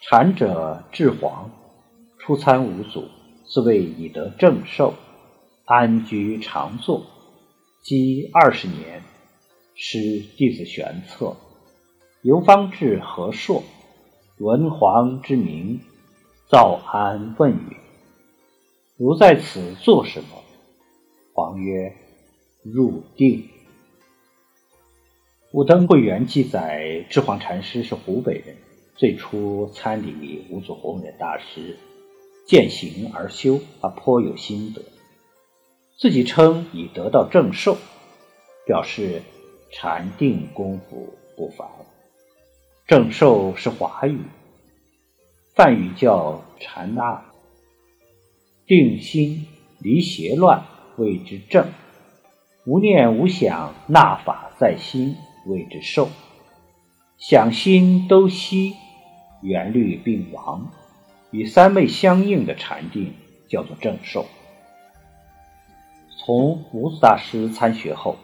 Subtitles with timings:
[0.00, 1.50] 禅者至黄，
[2.18, 3.08] 出参五祖，
[3.44, 4.94] 自谓以得正受，
[5.64, 7.04] 安居常坐，
[7.82, 9.02] 积二十年，
[9.74, 9.98] 师
[10.36, 11.36] 弟子玄策，
[12.22, 13.64] 游方至和硕，
[14.38, 15.80] 闻黄之名，
[16.48, 17.76] 造安问曰
[18.96, 20.28] ：“如在此做什么？”
[21.34, 21.92] 黄曰
[22.62, 23.40] ：“入定。”
[25.50, 28.56] 《武登会元》记载，智黄禅师是湖北人，
[28.98, 31.78] 最初参礼五祖弘忍大师，
[32.48, 34.82] 见行而修，而颇有心得。
[35.96, 37.76] 自己称已得到正受，
[38.66, 39.22] 表示
[39.70, 41.68] 禅定功夫不凡。
[42.88, 44.18] 正受是华语，
[45.54, 47.24] 梵语叫禅那，
[48.66, 49.46] 定心
[49.78, 50.64] 离邪乱
[50.96, 51.68] 谓之正，
[52.66, 55.14] 无念无想纳法在心。
[55.46, 56.08] 谓之受，
[57.16, 58.74] 想心都息，
[59.42, 60.70] 缘虑并亡，
[61.30, 63.14] 与三昧相应的禅定
[63.48, 64.26] 叫做正受。
[66.16, 68.16] 从五子大师参学后，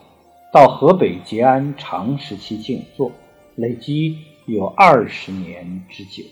[0.52, 3.12] 到河北结安长时期静坐，
[3.54, 6.24] 累积有二十年之久。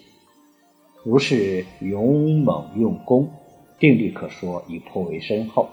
[1.05, 3.30] 如是勇猛用功，
[3.78, 5.69] 定力可说已颇为深厚，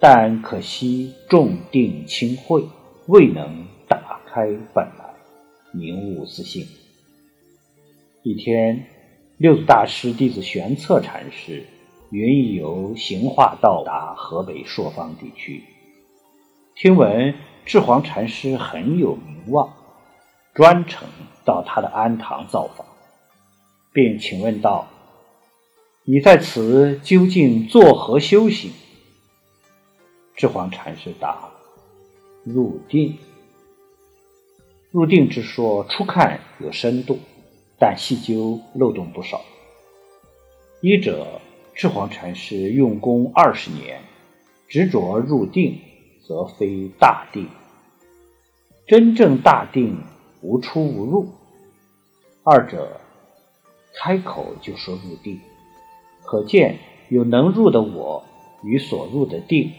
[0.00, 2.64] 但可惜重定轻慧，
[3.06, 4.10] 未能打。
[4.32, 5.12] 开本来，
[5.72, 6.64] 明悟自性。
[8.22, 8.84] 一天，
[9.38, 11.64] 六祖大师弟子玄策禅师
[12.10, 15.64] 云游行化到达河北朔方地区，
[16.74, 19.72] 听闻智黄禅师很有名望，
[20.52, 21.08] 专程
[21.46, 22.86] 到他的庵堂造访，
[23.94, 24.86] 并请问道
[26.04, 28.70] ：“你在此究竟作何修行？”
[30.36, 31.48] 智黄禅师答
[32.44, 33.16] ：“入定。”
[34.92, 37.18] 入定之说，初看有深度，
[37.80, 39.40] 但细究漏洞不少。
[40.82, 41.40] 一者，
[41.74, 44.02] 赤黄禅师用功二十年，
[44.68, 45.80] 执着入定，
[46.22, 47.48] 则非大定。
[48.86, 49.98] 真正大定，
[50.42, 51.28] 无出无入。
[52.44, 53.00] 二者，
[53.94, 55.40] 开口就说入定，
[56.24, 58.24] 可见有能入的我
[58.62, 59.72] 与所入的定，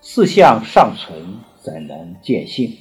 [0.00, 2.76] 四相尚存，怎能见性？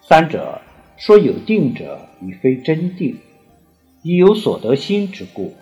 [0.00, 0.60] 三者
[0.96, 3.16] 说有定者，已非真定，
[4.02, 5.54] 以有所得心之故，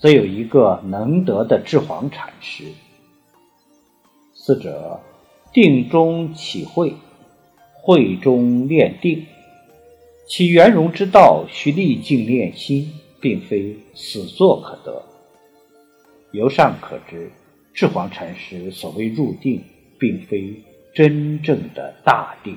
[0.00, 2.64] 则有一个能得的智黄禅师。
[4.34, 5.00] 四者
[5.52, 6.94] 定中起慧，
[7.72, 9.24] 慧中炼定，
[10.26, 15.02] 其圆融之道，需历尽练心，并非死作可得。
[16.32, 17.30] 由上可知，
[17.72, 19.62] 智黄禅师所谓入定，
[19.98, 20.54] 并非
[20.94, 22.56] 真正的大定。